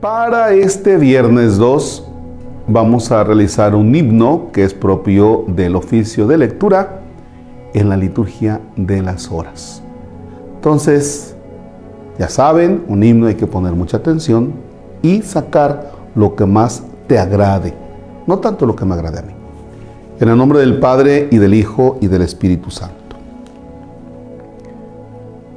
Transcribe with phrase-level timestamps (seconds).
[0.00, 2.08] Para este viernes 2
[2.66, 7.02] vamos a realizar un himno que es propio del oficio de lectura
[7.74, 9.82] en la liturgia de las horas.
[10.54, 11.36] Entonces,
[12.18, 14.54] ya saben, un himno hay que poner mucha atención
[15.02, 17.74] y sacar lo que más te agrade,
[18.26, 19.34] no tanto lo que me agrade a mí.
[20.18, 23.16] En el nombre del Padre y del Hijo y del Espíritu Santo.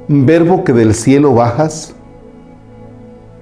[0.06, 1.93] Verbo que del cielo bajas,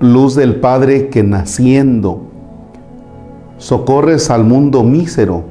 [0.02, 2.22] luz del Padre que naciendo
[3.58, 5.44] socorres al mundo mísero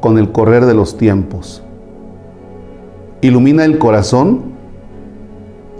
[0.00, 1.62] con el correr de los tiempos.
[3.20, 4.40] Ilumina el corazón,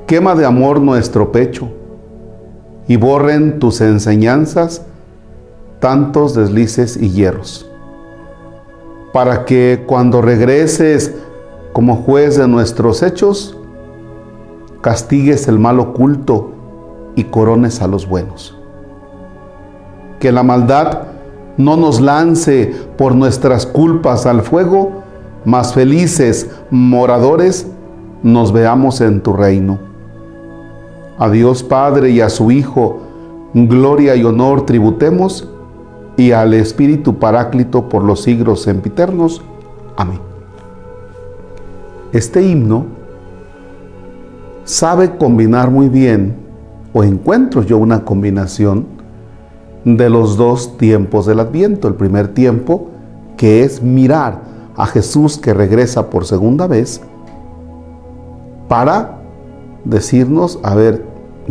[0.07, 1.71] quema de amor nuestro pecho
[2.87, 4.83] y borren tus enseñanzas
[5.81, 7.67] tantos deslices y hierros,
[9.15, 11.15] para que cuando regreses
[11.73, 13.57] como juez de nuestros hechos,
[14.83, 16.58] castigues el mal oculto
[17.19, 18.59] y corones a los buenos
[20.19, 21.03] que la maldad
[21.57, 25.03] no nos lance por nuestras culpas al fuego,
[25.45, 27.67] más felices moradores
[28.23, 29.79] nos veamos en tu reino.
[31.19, 33.01] A Dios Padre y a su Hijo,
[33.55, 35.49] gloria y honor tributemos,
[36.17, 39.41] y al Espíritu Paráclito por los siglos sempiternos.
[39.97, 40.21] Amén.
[42.13, 42.87] Este himno
[44.65, 46.48] sabe combinar muy bien,
[46.93, 48.99] o encuentro yo una combinación,
[49.85, 51.89] de los dos tiempos del Adviento.
[51.89, 52.89] El primer tiempo,
[53.37, 54.41] que es mirar
[54.77, 57.01] a Jesús que regresa por segunda vez,
[58.69, 59.19] para
[59.85, 61.05] decirnos, a ver,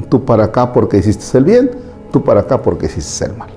[0.10, 1.72] tú para acá porque hiciste el bien,
[2.12, 3.50] tú para acá porque hiciste el mal.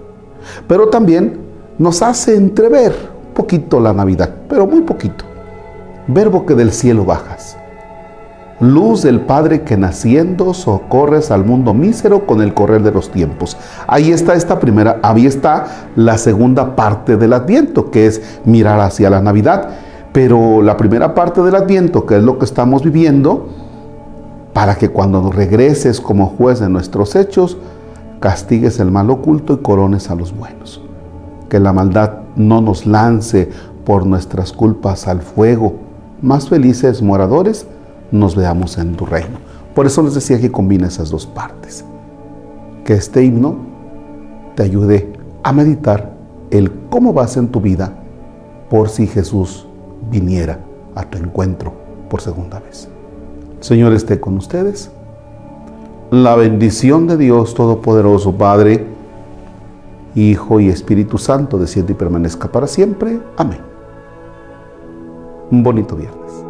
[0.66, 1.38] Pero también
[1.78, 2.94] nos hace entrever
[3.28, 5.24] un poquito la Navidad, pero muy poquito.
[6.08, 7.59] Verbo que del cielo bajas
[8.60, 13.56] luz del Padre que naciendo socorres al mundo mísero con el correr de los tiempos.
[13.86, 19.10] Ahí está esta primera, ahí está la segunda parte del Adviento, que es mirar hacia
[19.10, 19.70] la Navidad.
[20.12, 23.48] Pero la primera parte del Adviento, que es lo que estamos viviendo,
[24.52, 27.56] para que cuando regreses como juez de nuestros hechos,
[28.18, 30.82] castigues el mal oculto y corones a los buenos.
[31.48, 33.48] Que la maldad no nos lance
[33.84, 35.74] por nuestras culpas al fuego.
[36.20, 37.66] Más felices moradores
[38.10, 39.38] nos veamos en tu reino.
[39.74, 41.84] Por eso les decía que combina esas dos partes.
[42.84, 43.56] Que este himno
[44.54, 45.12] te ayude
[45.42, 46.12] a meditar
[46.50, 47.92] el cómo vas en tu vida
[48.68, 49.66] por si Jesús
[50.10, 50.60] viniera
[50.94, 51.72] a tu encuentro
[52.08, 52.88] por segunda vez.
[53.60, 54.90] Señor esté con ustedes.
[56.10, 58.86] La bendición de Dios Todopoderoso, Padre,
[60.16, 63.20] Hijo y Espíritu Santo, desciende y permanezca para siempre.
[63.36, 63.60] Amén.
[65.52, 66.49] Un bonito viernes.